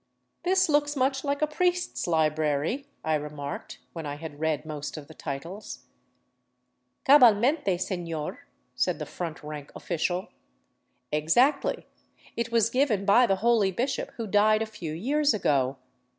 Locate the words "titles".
5.13-5.83